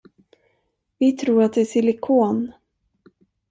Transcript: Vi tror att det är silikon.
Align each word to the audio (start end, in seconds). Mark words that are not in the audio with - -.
Vi 0.99 1.11
tror 1.11 1.43
att 1.43 1.53
det 1.53 1.61
är 1.61 1.65
silikon. 1.65 2.51